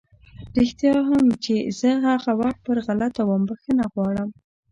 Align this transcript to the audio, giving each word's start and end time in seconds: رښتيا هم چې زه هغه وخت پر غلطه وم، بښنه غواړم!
رښتيا 0.59 0.95
هم 1.09 1.25
چې 1.43 1.55
زه 1.79 1.89
هغه 2.07 2.31
وخت 2.41 2.59
پر 2.65 2.77
غلطه 2.87 3.21
وم، 3.25 3.41
بښنه 3.49 3.85
غواړم! 3.93 4.29